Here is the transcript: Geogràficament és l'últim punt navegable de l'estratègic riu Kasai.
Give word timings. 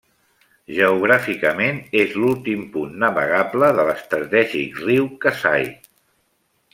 Geogràficament 0.77 1.81
és 2.03 2.15
l'últim 2.23 2.63
punt 2.77 2.97
navegable 3.03 3.69
de 3.81 3.85
l'estratègic 3.91 4.81
riu 4.87 5.05
Kasai. 5.27 5.69